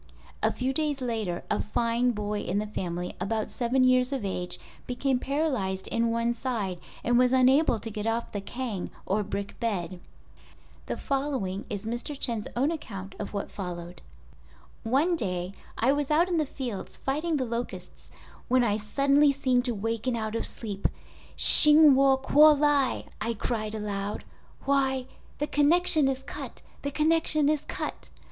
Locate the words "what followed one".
13.31-15.15